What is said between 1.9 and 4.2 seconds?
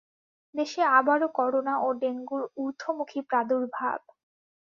ডেঙ্গুর ঊর্ধ্বমুখী প্রাদুর্ভাব।